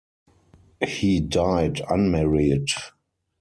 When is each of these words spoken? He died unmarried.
He 0.83 1.19
died 1.19 1.79
unmarried. 1.87 2.69